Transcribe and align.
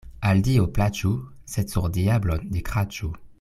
Al 0.27 0.39
Dio 0.47 0.63
plaĉu, 0.77 1.11
sed 1.57 1.75
sur 1.75 1.87
diablon 1.99 2.49
ne 2.57 2.65
kraĉu. 2.71 3.13